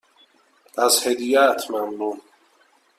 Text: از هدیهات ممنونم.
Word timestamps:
از 0.77 1.07
هدیهات 1.07 1.71
ممنونم. 1.71 2.21